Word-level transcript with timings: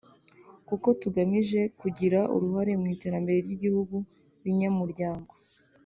kuko 0.67 0.87
tugamije 1.01 1.61
kugira 1.79 2.19
uruhare 2.35 2.73
mu 2.81 2.87
iterambere 2.95 3.37
ry’ibihugu 3.45 3.95
binyamuryango 4.43 5.33